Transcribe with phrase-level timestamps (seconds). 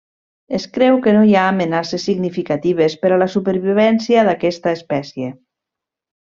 [0.59, 5.33] Es creu que no hi ha amenaces significatives per a la supervivència d'aquesta espècie.